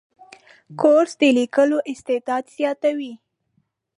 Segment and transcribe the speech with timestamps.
[0.81, 3.13] کورس د لیکلو استعداد زیاتوي.